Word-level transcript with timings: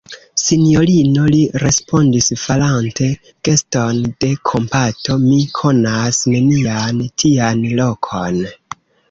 Sinjorino, 0.43 1.25
li 1.33 1.41
respondis, 1.63 2.29
farante 2.43 3.09
geston 3.49 3.99
de 4.25 4.31
kompato, 4.53 5.19
mi 5.27 5.39
konas 5.61 6.21
nenian 6.33 7.05
tian 7.27 7.65
lokon. 7.83 8.43